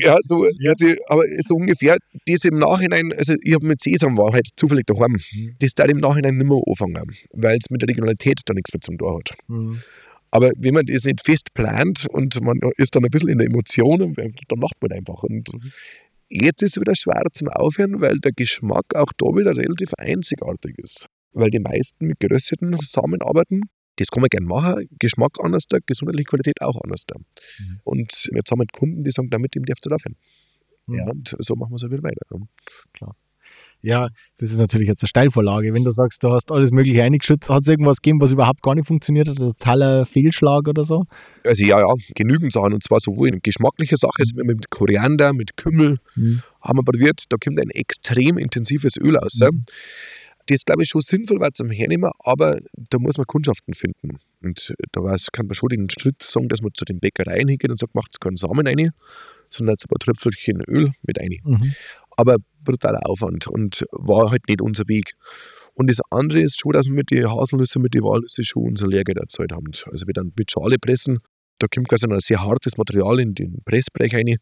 [0.00, 0.74] ja, so, ja.
[1.08, 5.12] aber so ungefähr, das im Nachhinein, also ich habe mit Sesam war halt zufällig daheim,
[5.12, 5.56] mhm.
[5.58, 8.80] das da im Nachhinein nicht mehr anfangen, weil es mit der Regionalität da nichts mehr
[8.80, 9.30] zum tun hat.
[9.48, 9.82] Mhm.
[10.30, 13.48] Aber wenn man das nicht fest plant und man ist dann ein bisschen in der
[13.48, 15.24] Emotion, dann macht man einfach.
[15.24, 15.72] Und mhm.
[16.30, 20.78] Jetzt ist es wieder schwer zum Aufhören, weil der Geschmack auch da wieder relativ einzigartig
[20.78, 21.06] ist.
[21.32, 23.62] Weil die meisten mit gerösteten Samen arbeiten
[24.00, 24.88] das kann man gerne machen.
[24.98, 27.04] Geschmack anders, da, gesundheitliche Qualität auch anders.
[27.06, 27.18] Da.
[27.18, 27.80] Mhm.
[27.84, 30.16] Und jetzt haben wir Kunden, die sagen, damit dem darfst du aufhören.
[30.88, 32.24] Ja, und so machen wir es auch wieder weiter.
[32.94, 33.14] Klar.
[33.82, 35.72] Ja, das ist natürlich jetzt eine Steilvorlage.
[35.72, 38.74] Wenn du sagst, du hast alles Mögliche eingeschüttet, hat es irgendwas gegeben, was überhaupt gar
[38.74, 39.40] nicht funktioniert hat?
[39.40, 41.04] Ein totaler Fehlschlag oder so?
[41.44, 42.74] Also, ja, ja, genügend Sachen.
[42.74, 46.42] Und zwar sowohl in geschmacklicher Sache, also mit Koriander, mit Kümmel mhm.
[46.60, 47.24] haben wir probiert.
[47.30, 49.40] Da kommt ein extrem intensives Öl raus.
[49.40, 49.64] Mhm
[50.50, 54.16] das glaube ich schon sinnvoll war zum Hernehmen, aber da muss man Kundschaften finden.
[54.42, 57.78] Und da kann man schon den Schritt sagen, dass man zu den Bäckereien hingeht und
[57.78, 58.90] sagt, macht keinen Samen rein,
[59.48, 61.36] sondern jetzt ein paar Tröpfelchen Öl mit rein.
[61.44, 61.74] Mhm.
[62.20, 65.12] Aber brutaler Aufwand und war halt nicht unser Weg.
[65.72, 68.86] Und das andere ist schon, dass wir mit den Haselnüsse, mit den Walnüsse schon unser
[68.86, 69.70] Lehrgeld erzeugt haben.
[69.90, 71.20] Also wir dann mit Schale pressen,
[71.58, 74.36] da kommt quasi ein sehr hartes Material in den Pressbereich rein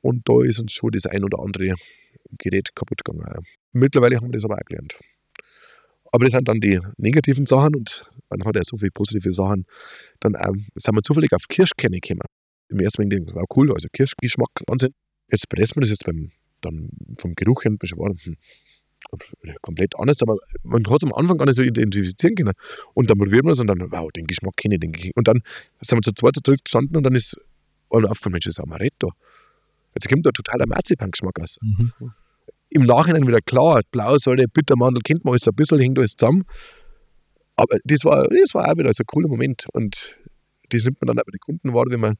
[0.00, 1.74] und da ist uns schon das ein oder andere
[2.38, 3.44] Gerät kaputt gegangen.
[3.72, 4.98] Mittlerweile haben wir das aber auch gelernt.
[6.12, 9.64] Aber das sind dann die negativen Sachen und man hat ja so viele positive Sachen.
[10.18, 12.26] Dann ähm, sind wir zufällig auf Kirschkerne gekommen.
[12.68, 14.90] Im ersten Mal denken, wow, cool, also Kirschgeschmack, Wahnsinn.
[15.30, 18.36] Jetzt pressen wir das jetzt beim, dann vom Geruch her, hm,
[19.62, 22.52] komplett anders, aber man hat es am Anfang gar nicht so identifizieren können.
[22.94, 25.10] Und dann probieren wir es und dann, wow, den Geschmack kenne ich, den ich.
[25.16, 25.40] Und dann
[25.80, 27.36] sind wir zu zweit zurückgestanden und dann ist
[27.90, 29.12] einer aufgefallen, Mensch, das ist Amaretto.
[29.94, 31.58] Jetzt kommt da total der Marzipan-Geschmack aus.
[31.60, 31.92] Mhm
[32.70, 36.44] im Nachhinein wieder klar, Blausäure, Bittermandel, kennt man alles ein bisschen, hängt alles zusammen.
[37.56, 39.66] Aber das war, das war auch wieder so ein cooler Moment.
[39.72, 40.16] Und
[40.70, 42.14] das nimmt man dann auch bei den Kunden wahr, wenn man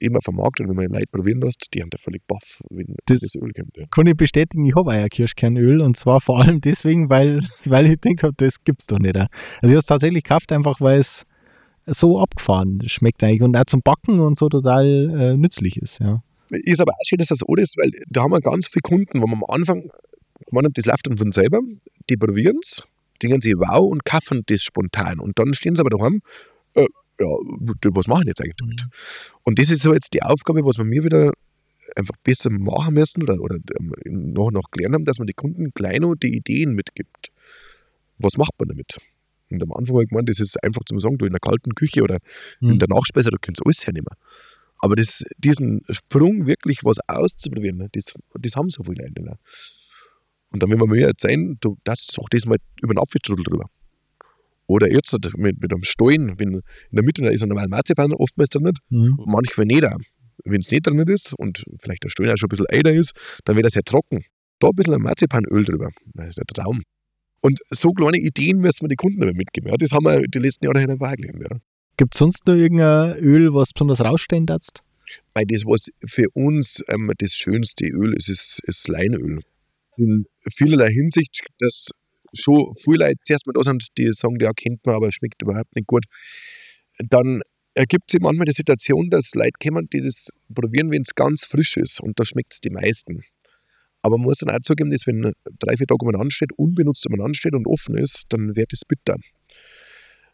[0.00, 3.20] dem Markt und wenn man Leute probieren lässt, die haben da völlig baff, wenn das,
[3.20, 3.76] das Öl kommt.
[3.76, 3.84] Ja.
[3.90, 8.00] Kann ich bestätigen, ich habe auch Kirschkernöl und zwar vor allem deswegen, weil, weil ich
[8.00, 9.16] gedacht habe, das gibt es doch nicht.
[9.16, 9.28] Also
[9.62, 11.24] ich habe es tatsächlich gekauft, einfach weil es
[11.86, 16.00] so abgefahren schmeckt eigentlich und auch zum Backen und so total äh, nützlich ist.
[16.00, 16.22] Ja.
[16.50, 19.20] Ist aber auch schön, dass das so ist, weil da haben wir ganz viele Kunden,
[19.20, 19.90] wo man am Anfang,
[20.50, 21.60] man, das läuft dann von selber,
[22.08, 22.82] die probieren es,
[23.22, 25.20] denken sie wow und kaufen das spontan.
[25.20, 26.20] Und dann stehen sie aber daheim,
[26.74, 26.86] äh,
[27.18, 28.82] ja, was machen jetzt eigentlich damit?
[28.82, 28.90] Mhm.
[29.42, 31.32] Und das ist so jetzt die Aufgabe, was wir mir wieder
[31.96, 35.72] einfach besser machen müssen oder, oder ähm, noch, noch gelernt haben, dass man den Kunden
[35.74, 37.30] kleine die Ideen mitgibt.
[38.18, 38.98] Was macht man damit?
[39.50, 41.74] Und am Anfang habe ich gemeint, das ist einfach zum Sagen, du in der kalten
[41.74, 42.18] Küche oder
[42.60, 42.72] mhm.
[42.72, 44.08] in der Nachspeise, du kannst alles hernehmen.
[44.78, 49.22] Aber das, diesen Sprung, wirklich was auszuprobieren, ne, das, das haben so viele Leute.
[49.22, 49.36] Ne.
[50.50, 53.70] Und dann, wenn wir mir erzählen, du darfst doch das mal über den Apfelstrudel drüber.
[54.66, 58.12] Oder jetzt mit, mit einem Stollen, wenn in der Mitte da ist ein normaler Marzipan
[58.12, 59.16] oftmals drin nicht, mhm.
[59.26, 59.84] manchmal nicht.
[60.44, 63.12] Wenn es nicht drin ist und vielleicht der Stollen auch schon ein bisschen älter ist,
[63.44, 64.24] dann wird er sehr trocken.
[64.58, 65.90] Da ein bisschen Marzipanöl drüber.
[66.14, 66.82] Der Traum.
[67.40, 69.68] Und so kleine Ideen müssen wir die Kunden damit mitgeben.
[69.68, 69.76] Ja.
[69.76, 71.42] Das haben wir die letzten Jahre einfach gelernt.
[71.42, 71.58] Ja.
[71.96, 74.82] Gibt es sonst noch irgendein Öl, was besonders rausstehen darfst?
[75.34, 79.40] Weil das, was für uns ähm, das schönste Öl ist, ist, ist Leinöl.
[79.96, 81.90] In vielerlei Hinsicht, dass
[82.34, 85.74] schon viele Leute zuerst mal da sind, die sagen, ja, kennt man, aber schmeckt überhaupt
[85.74, 86.04] nicht gut.
[86.98, 87.42] Dann
[87.74, 91.76] ergibt sich manchmal die Situation, dass Leute kommen, die das probieren, wenn es ganz frisch
[91.76, 92.00] ist.
[92.00, 93.22] Und da schmeckt es die meisten.
[94.02, 97.34] Aber man muss dann auch zugeben, dass wenn drei, vier Tage umeinander steht, unbenutzt umeinander
[97.34, 99.16] steht und offen ist, dann wird es bitter.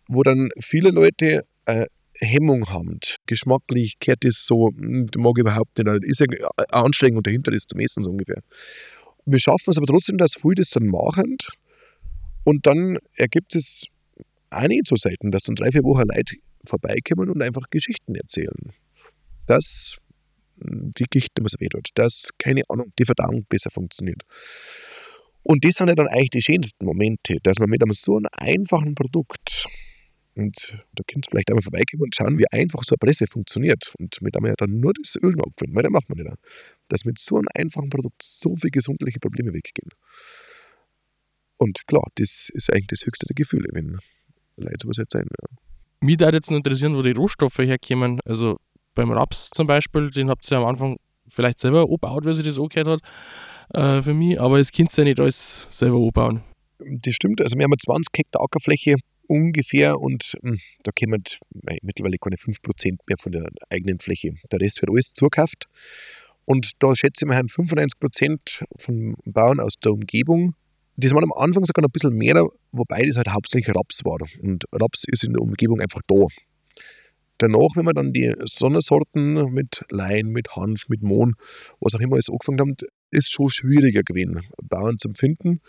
[0.09, 1.87] Wo dann viele Leute äh,
[2.19, 2.99] Hemmung haben.
[3.27, 5.87] Geschmacklich kehrt das so, hm, mag ich überhaupt nicht.
[5.87, 8.43] Da ist eine Anstrengung dahinter, das zu messen, so ungefähr.
[9.25, 11.37] Wir schaffen es aber trotzdem, dass viele das dann machen.
[12.51, 13.85] Und dann ergibt es
[14.51, 16.35] auch nicht so selten, dass dann drei, vier Wochen Leute
[16.65, 18.73] vorbeikommen und einfach Geschichten erzählen.
[19.47, 19.99] Dass
[20.57, 24.23] die Geschichte was weh tut, dass, keine Ahnung, die Verdauung besser funktioniert.
[25.45, 28.27] Und das sind ja dann eigentlich die schönsten Momente, dass man mit einem so einem
[28.33, 29.67] einfachen Produkt
[30.35, 33.93] und da könnt ihr vielleicht einmal vorbeikommen und schauen, wie einfach so eine Presse funktioniert.
[33.99, 36.35] Und mit einmal dann nur das Öl abfinden, weil dann macht man nicht.
[36.89, 39.91] Dass mit so einem einfachen Produkt so viele gesundheitliche Probleme weggehen.
[41.61, 43.99] Und klar, das ist eigentlich das höchste der Gefühle, wenn
[44.57, 45.29] Leute sowas erzählen.
[45.29, 45.57] Ja.
[46.01, 48.19] Mich würde jetzt noch interessieren, wo die Rohstoffe herkommen.
[48.25, 48.57] Also
[48.95, 50.97] beim Raps zum Beispiel, den habt ihr am Anfang
[51.29, 53.01] vielleicht selber angebaut, wie sich das angehört hat
[53.75, 56.43] äh, für mich, aber könnt ihr ja nicht alles selber anbauen.
[56.79, 58.97] Das stimmt, also wir haben 20 Hektar Ackerfläche
[59.27, 61.23] ungefähr und mh, hm, da kommen
[61.83, 64.33] mittlerweile keine 5% mehr von der eigenen Fläche.
[64.51, 65.67] Der Rest wird alles zukauft.
[66.47, 70.55] Und da schätze ich mal 95% von Bauern aus der Umgebung.
[70.97, 74.19] Das waren am Anfang sogar noch ein bisschen mehr, wobei das halt hauptsächlich Raps war.
[74.43, 76.27] Und Raps ist in der Umgebung einfach da.
[77.39, 81.37] Danach, wenn wir dann die Sonnensorten mit Lein, mit Hanf, mit Mohn,
[81.81, 82.77] was auch immer alles angefangen haben,
[83.11, 85.61] ist schon schwieriger gewesen, Bauern zu finden.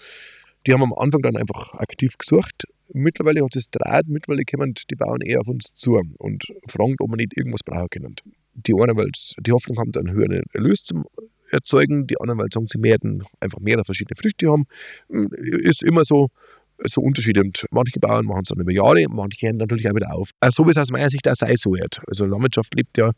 [0.67, 4.95] Die haben am Anfang dann einfach aktiv gesucht, Mittlerweile hat es dreht, mittlerweile kommen die
[4.95, 8.15] Bauern eher auf uns zu und fragen, ob wir nicht irgendwas brauchen können.
[8.53, 11.03] Die einen, weil die Hoffnung haben, einen höheren Erlös zu
[11.51, 14.65] erzeugen, die anderen, weil sagen, sie werden einfach mehrere verschiedene Früchte haben.
[15.09, 15.29] Hm,
[15.61, 16.29] ist immer so,
[16.77, 17.41] so Unterschiede.
[17.41, 20.31] Und manche Bauern machen es dann über Jahre, manche hören natürlich auch wieder auf.
[20.39, 22.01] Also so wie es aus meiner Sicht auch sein so wird.
[22.07, 23.11] Also Landwirtschaft lebt ja,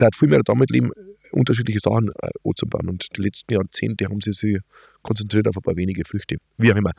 [0.00, 0.90] der hat viel mehr damit leben,
[1.32, 2.88] unterschiedliche Sachen äh, anzubauen.
[2.88, 4.58] Und die letzten Jahrzehnte haben sie sich
[5.02, 6.36] konzentriert auf ein paar wenige Früchte.
[6.58, 6.92] Wie auch immer.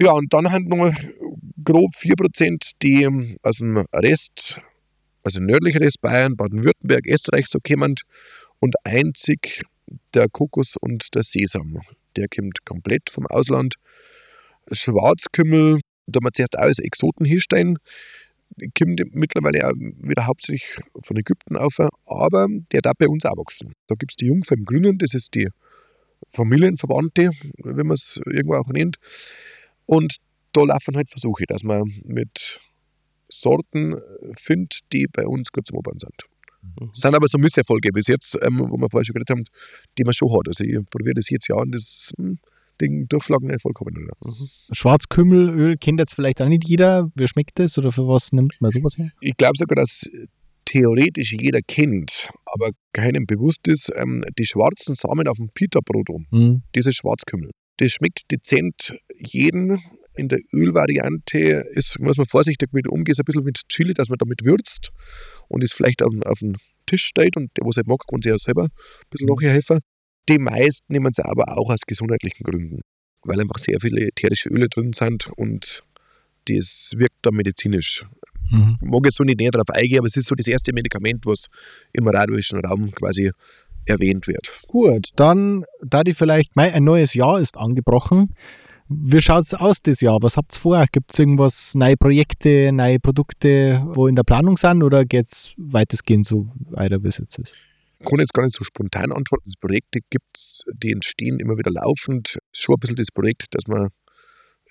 [0.00, 0.92] Ja, und dann haben noch
[1.62, 3.08] grob 4%, die
[3.42, 4.60] aus dem Rest,
[5.22, 7.94] also nördlicher Rest Bayern, Baden-Württemberg, Österreich so kommen
[8.60, 9.62] und einzig
[10.14, 11.78] der Kokos und der Sesam.
[12.16, 13.74] Der kommt komplett vom Ausland.
[14.70, 17.78] Schwarzkümmel, da man zuerst alles Exoten hinstellen,
[18.78, 23.72] kommt mittlerweile auch wieder hauptsächlich von Ägypten auf, aber der darf bei uns auch wachsen.
[23.88, 25.48] Da gibt es die Jungfer im Grünen, das ist die
[26.28, 28.96] Familienverwandte, wenn man es irgendwo auch nennt.
[29.86, 30.16] Und
[30.52, 32.60] da laufen halt Versuche, dass man mit
[33.28, 33.96] Sorten
[34.36, 36.24] findet, die bei uns gut zum Obern sind.
[36.80, 36.90] Mhm.
[36.92, 39.44] Es sind aber so Misserfolge bis jetzt, ähm, wo wir vorher schon geredet haben,
[39.98, 40.48] die man schon hat.
[40.48, 42.38] Also ich probiere das jetzt ja an, das hm,
[42.80, 43.94] Ding durchschlagen nicht vollkommen.
[43.94, 44.48] Mhm.
[44.72, 47.10] Schwarzkümmelöl kennt jetzt vielleicht auch nicht jeder.
[47.14, 49.10] Wie schmeckt das oder für was nimmt man sowas her?
[49.20, 50.08] Ich glaube sogar, dass
[50.64, 56.26] theoretisch jeder kennt, aber keinem bewusst ist, ähm, die schwarzen Samen auf dem Pita-Brot um.
[56.30, 56.62] Mhm.
[56.74, 57.50] Dieses Schwarzkümmel.
[57.78, 59.78] Das schmeckt dezent jeden.
[60.16, 64.18] In der Ölvariante ist, muss man vorsichtig mit umgehen, ein bisschen mit Chili, dass man
[64.18, 64.90] damit würzt
[65.48, 68.30] und es vielleicht auf, auf den Tisch steht und der, was halt mag, kann sich
[68.30, 68.70] ja selber ein
[69.10, 69.34] bisschen mhm.
[69.34, 69.80] nachhelfen.
[70.28, 72.80] Die meisten nehmen es aber auch aus gesundheitlichen Gründen,
[73.22, 75.82] weil einfach sehr viele ätherische Öle drin sind und
[76.48, 78.04] das wirkt dann medizinisch.
[78.50, 78.76] Mhm.
[78.80, 81.24] Ich mag jetzt so nicht näher darauf eingehen, aber es ist so das erste Medikament,
[81.24, 81.46] was
[81.92, 83.32] im radiologischen Raum quasi
[83.86, 84.62] erwähnt wird.
[84.66, 88.34] Gut, dann da die vielleicht, ein neues Jahr ist angebrochen.
[88.88, 90.18] Wie schaut es aus das Jahr?
[90.20, 90.84] Was habt ihr vor?
[90.92, 95.54] Gibt es irgendwas, neue Projekte, neue Produkte, wo in der Planung sind oder geht es
[95.56, 97.56] weitestgehend so weiter, wie es jetzt ist?
[98.00, 99.44] Ich kann jetzt gar nicht so spontan antworten.
[99.46, 102.36] Das Projekte gibt es, die entstehen immer wieder laufend.
[102.52, 103.88] Es ist schon ein bisschen das Projekt, dass wir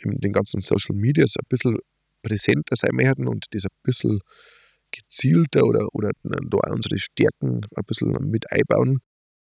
[0.03, 1.77] in den ganzen Social Medias ein bisschen
[2.21, 4.19] präsenter sein werden und das ein bisschen
[4.91, 8.99] gezielter oder, oder da auch unsere Stärken ein bisschen mit einbauen,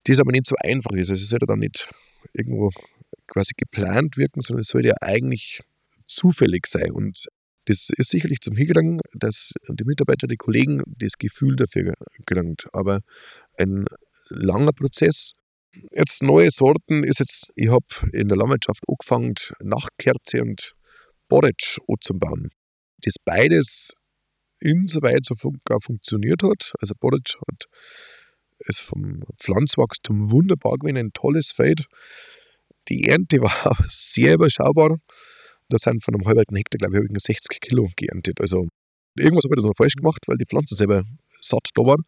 [0.06, 1.10] das aber nicht so einfach ist.
[1.10, 1.90] Es sollte dann nicht
[2.32, 2.70] irgendwo
[3.28, 5.62] quasi geplant wirken, sondern es sollte ja eigentlich
[6.06, 6.92] zufällig sein.
[6.92, 7.26] Und
[7.66, 11.94] das ist sicherlich zum Hingegangen, dass die Mitarbeiter, die Kollegen das Gefühl dafür
[12.26, 12.56] kriegen.
[12.74, 13.00] Aber
[13.58, 13.86] ein
[14.30, 15.34] langer Prozess.
[15.92, 20.74] Jetzt neue Sorten ist jetzt, ich habe in der Landwirtschaft angefangen, Nachtkerze und
[21.28, 22.50] Borage zu bauen.
[23.00, 23.94] Das beides
[24.60, 26.74] insoweit so fun funktioniert hat.
[26.80, 27.66] Also Borage hat
[28.68, 31.86] ist vom Pflanzwachstum wunderbar gewesen, ein tolles Feld.
[32.90, 34.98] Die Ernte war aber sehr überschaubar.
[35.70, 38.40] Da sind von einem halben Hektar, glaube ich, 60 Kilo geerntet.
[38.42, 38.68] Also
[39.16, 41.04] irgendwas habe ich da noch falsch gemacht, weil die Pflanzen selber
[41.42, 42.04] satt da waren.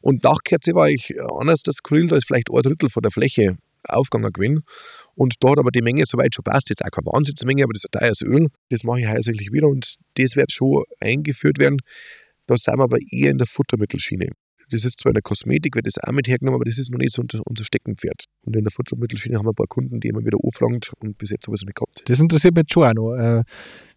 [0.00, 3.10] Und nach Kerze war ich anders das Grill, da ist vielleicht ein Drittel von der
[3.10, 4.64] Fläche aufgegangen gewesen.
[5.14, 6.70] Und da hat aber die Menge soweit schon passt.
[6.70, 8.48] Jetzt auch keine Wahnsinnsmenge, aber das ist ein teures Öl.
[8.70, 11.78] Das mache ich hauptsächlich wieder und das wird schon eingeführt werden.
[12.46, 14.30] Da sind wir aber eher in der Futtermittelschiene.
[14.70, 16.98] Das ist zwar in der Kosmetik, wird das auch mit hergenommen, aber das ist noch
[16.98, 18.24] nicht so unser Steckenpferd.
[18.44, 21.30] Und in der Futtermittelschiene haben wir ein paar Kunden, die immer wieder anfragen und bis
[21.30, 22.02] jetzt sowas nicht gehabt.
[22.06, 23.14] Das interessiert mich schon auch noch.
[23.14, 23.44] Äh,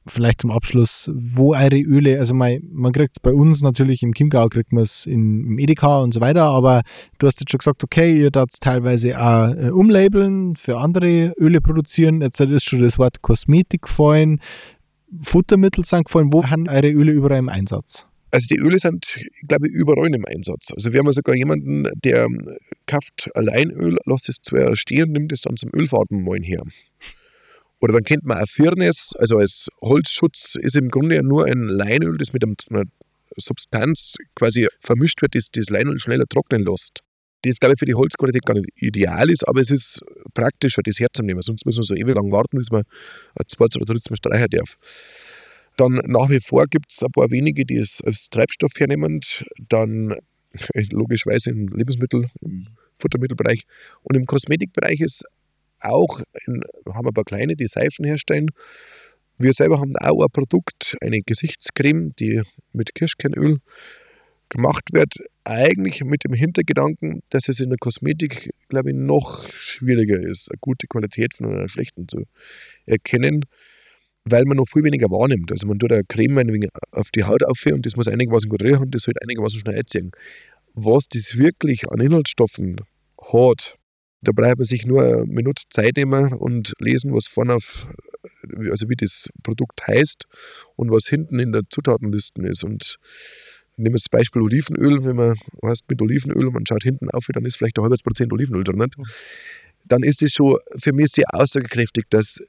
[0.08, 4.14] vielleicht zum Abschluss, wo eure Öle, also mein, man kriegt es bei uns natürlich im
[4.14, 6.82] Chiemgau, kriegt man es im Edeka und so weiter, aber
[7.20, 11.62] du hast jetzt schon gesagt, okay, ihr darf teilweise auch äh, umlabeln, für andere Öle
[11.62, 12.22] produzieren.
[12.22, 14.40] Jetzt ist schon das Wort Kosmetik gefallen,
[15.22, 16.32] Futtermittel sind gefallen.
[16.32, 18.08] Wo haben eure Öle überall im Einsatz?
[18.32, 20.72] Also die Öle sind, glaube ich, überall im Einsatz.
[20.72, 22.56] Also wir haben sogar jemanden, der ähm,
[22.88, 26.64] kauft Alleinöl, lässt es zwar stehen, nimmt es dann zum Ölfarbenmalen her.
[27.82, 32.18] Oder dann kennt man auch Firnis, also als Holzschutz ist im Grunde nur ein Leinöl,
[32.18, 32.84] das mit einer
[33.36, 37.00] Substanz quasi vermischt wird, das das Leinöl schneller trocknen lässt.
[37.44, 40.00] Das, glaube ich, für die Holzqualität gar nicht ideal ist, aber es ist
[40.36, 41.42] praktischer, das herzunehmen.
[41.42, 42.84] Sonst müssen wir so ewig lang warten, bis man
[43.36, 44.78] ein zweites oder drittes Mal streichen darf.
[45.78, 49.22] Dann nach wie vor gibt es ein paar wenige, die es als Treibstoff hernehmen.
[49.70, 50.16] Dann
[50.92, 53.64] logischerweise im Lebensmittel, im Futtermittelbereich.
[54.04, 55.26] Und im Kosmetikbereich ist
[55.80, 58.50] auch, in, haben wir ein paar kleine, die Seifen herstellen.
[59.38, 62.42] Wir selber haben auch ein Produkt, eine Gesichtscreme, die
[62.74, 63.60] mit Kirschkernöl
[64.50, 70.20] gemacht wird, eigentlich mit dem Hintergedanken, dass es in der Kosmetik, glaube ich, noch schwieriger
[70.20, 72.26] ist, eine gute Qualität von einer schlechten zu
[72.86, 73.46] erkennen
[74.26, 75.52] weil man noch viel weniger wahrnimmt.
[75.52, 78.50] Also man tut eine Creme ein wenig auf die Haut auf und das muss einigermaßen
[78.50, 80.12] gut riechen und das sollte einigermaßen schnell einziehen.
[80.74, 82.78] Was das wirklich an Inhaltsstoffen
[83.22, 83.76] hat,
[84.22, 87.88] da braucht man sich nur eine Minute Zeit nehmen und lesen, was vorne auf,
[88.70, 90.26] also wie das Produkt heißt
[90.76, 92.64] und was hinten in der Zutatenliste ist.
[92.64, 92.98] Und
[93.78, 97.26] nehmen wir das Beispiel Olivenöl, wenn man heißt mit Olivenöl und man schaut hinten auf,
[97.34, 98.78] dann ist vielleicht ein halbes Prozent Olivenöl drin.
[98.78, 98.96] Nicht?
[99.86, 102.40] Dann ist es schon für mich sehr aussagekräftig, dass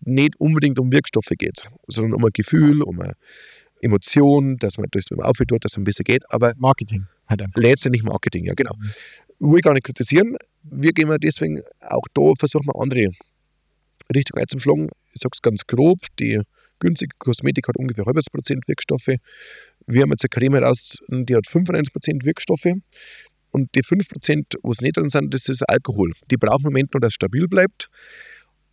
[0.00, 3.14] nicht unbedingt um Wirkstoffe geht, sondern um ein Gefühl, um eine
[3.80, 6.24] Emotion, dass man das mit dem Aufhört tut, dass es ein bisschen geht.
[6.30, 7.60] Aber Marketing halt einfach.
[7.60, 8.74] Letztendlich Marketing, ja, genau.
[8.76, 9.50] Mhm.
[9.50, 10.36] Will ich gar nicht kritisieren.
[10.62, 13.10] Wir gehen deswegen auch da, versuchen wir andere
[14.14, 14.88] Richtung einzuschlagen.
[15.12, 16.40] Ich sage es ganz grob: die
[16.80, 19.14] günstige Kosmetik hat ungefähr halbes Prozent Wirkstoffe.
[19.86, 22.74] Wir haben jetzt eine Creme raus, die hat 95% Wirkstoffe.
[23.50, 26.12] Und die 5%, wo es nicht drin sind, das ist Alkohol.
[26.30, 27.88] Die brauchen im Moment noch, dass es stabil bleibt.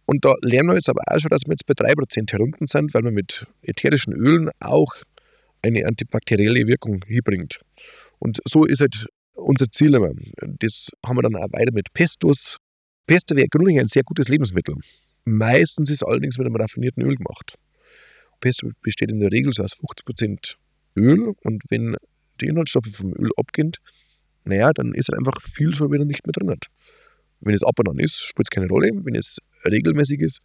[0.06, 2.94] Und da lernen wir jetzt aber auch schon, dass wir jetzt bei 3% herunter sind,
[2.94, 4.94] weil man mit ätherischen Ölen auch
[5.62, 7.60] eine antibakterielle Wirkung hinbringt.
[8.20, 10.12] Und so ist halt unser Ziel immer.
[10.60, 12.58] Das haben wir dann auch weiter mit Pestos.
[13.08, 14.76] Pesto wäre grundsätzlich ein sehr gutes Lebensmittel.
[15.26, 17.56] Meistens ist es allerdings mit einem raffinierten Öl gemacht.
[18.40, 20.56] Pesto besteht in der Regel so aus 50%
[20.96, 21.96] Öl und wenn
[22.42, 23.72] die Inhaltsstoffe vom Öl abgehen,
[24.44, 26.60] naja, dann ist halt einfach viel schon wieder nicht mehr drin.
[27.40, 28.92] Wenn es ab und an ist, spielt es keine Rolle.
[28.94, 30.40] Wenn es regelmäßig ist,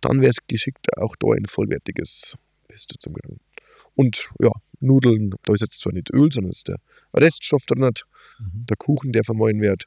[0.00, 2.36] dann wäre es geschickt, auch da ein vollwertiges
[2.68, 3.40] Pesto zu kriegen.
[3.94, 4.50] Und ja,
[4.80, 6.76] Nudeln, da ist jetzt zwar nicht Öl, sondern ist der
[7.14, 8.66] Reststoff drin, mhm.
[8.66, 9.84] der Kuchen, der vermahlen wird.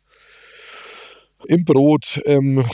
[1.48, 2.66] Im Brot, ähm,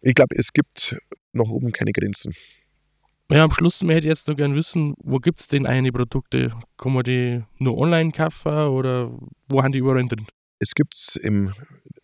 [0.00, 0.96] ich glaube, es gibt
[1.32, 2.34] nach oben keine Grenzen.
[3.30, 6.52] Ja, am Schluss möchte ich jetzt noch gerne wissen, wo gibt es denn eine Produkte?
[6.78, 9.12] Kann man die nur online kaufen oder
[9.48, 10.26] wo haben die überall drin?
[10.58, 11.52] Es gibt es in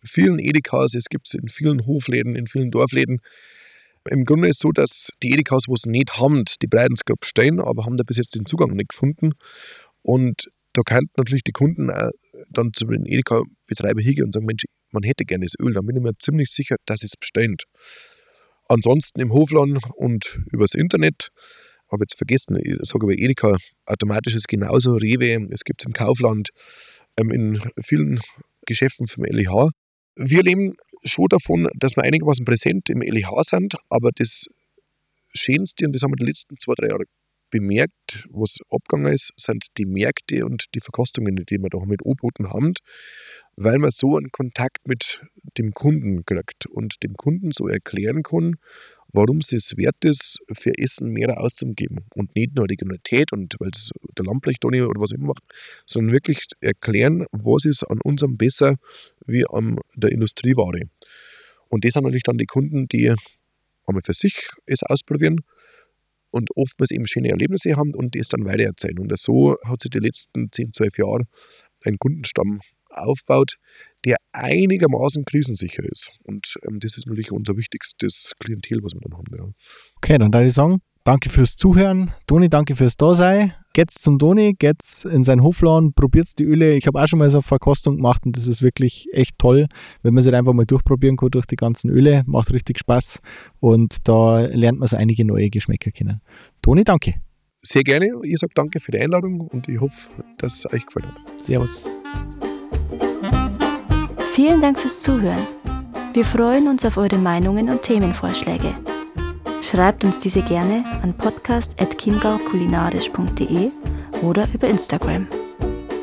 [0.03, 3.19] vielen Edekas, es gibt es in vielen Hofläden, in vielen Dorfläden.
[4.09, 7.27] Im Grunde ist es so, dass die Edekas, wo es nicht haben, die breiten es
[7.27, 9.31] stehen, aber haben da bis jetzt den Zugang nicht gefunden.
[10.03, 12.11] Und da könnten natürlich die Kunden auch
[12.49, 15.73] dann zu den Edeka-Betreiber hingehen und sagen, Mensch, man hätte gerne das Öl.
[15.73, 17.63] Dann bin ich mir ziemlich sicher, dass es bestellt.
[18.67, 21.29] Ansonsten im Hofladen und übers Internet
[21.91, 25.93] habe jetzt vergessen, ich sage aber Edeka, automatisch ist genauso, Rewe, es gibt es im
[25.93, 26.49] Kaufland,
[27.17, 28.19] in vielen
[28.65, 29.69] Geschäften vom LEH.
[30.15, 34.45] Wir leben schon davon, dass wir einigermaßen präsent im LEH sind, aber das
[35.33, 37.03] Schönste, und das haben wir die letzten zwei, drei Jahre
[37.51, 42.49] bemerkt, was abgegangen ist, sind die Märkte und die Verkostungen, die wir da mit angeboten
[42.49, 42.73] haben,
[43.55, 45.21] weil man so einen Kontakt mit
[45.57, 48.55] dem Kunden kriegt und dem Kunden so erklären kann,
[49.15, 52.05] warum es es wert ist, für Essen mehr auszugeben.
[52.15, 55.43] Und nicht nur Regionalität und weil es der Lamprecht oder was immer macht,
[55.85, 58.75] sondern wirklich erklären, was ist an unserem besser
[59.25, 60.83] wie an der Industrieware.
[61.69, 63.13] Und das sind natürlich dann die Kunden, die
[63.85, 65.41] einmal für sich es ausprobieren
[66.31, 68.99] und oftmals eben schöne Erlebnisse haben und das dann weitererzählen.
[68.99, 71.23] Und so hat sich die letzten 10, 12 Jahre
[71.85, 73.57] ein Kundenstamm aufbaut,
[74.05, 76.11] der einigermaßen krisensicher ist.
[76.23, 79.25] Und ähm, das ist natürlich unser wichtigstes Klientel, was wir dann haben.
[79.35, 79.51] Ja.
[79.97, 82.11] Okay, dann würde ich sagen, danke fürs Zuhören.
[82.27, 83.53] Toni, danke fürs Dasein.
[83.73, 86.75] Geht's zum Toni, geht's in seinen Hofladen, probiert die Öle.
[86.77, 89.67] Ich habe auch schon mal so eine Verkostung gemacht und das ist wirklich echt toll,
[90.01, 92.23] wenn man sich einfach mal durchprobieren kann durch die ganzen Öle.
[92.25, 93.19] Macht richtig Spaß
[93.59, 96.21] und da lernt man so einige neue Geschmäcker kennen.
[96.61, 97.15] Toni, danke.
[97.61, 98.11] Sehr gerne.
[98.23, 101.45] Ich sage danke für die Einladung und ich hoffe, dass es euch gefallen hat.
[101.45, 101.85] Servus.
[104.35, 105.47] Vielen Dank fürs Zuhören.
[106.11, 108.75] Wir freuen uns auf eure Meinungen und Themenvorschläge.
[109.61, 113.71] Schreibt uns diese gerne an podcast.chiemgaukulinarisch.de
[114.23, 115.29] oder über Instagram.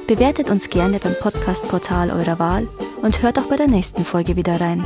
[0.06, 2.66] Bewertet uns gerne beim Podcastportal eurer Wahl
[3.02, 4.82] und hört auch bei der nächsten Folge wieder rein.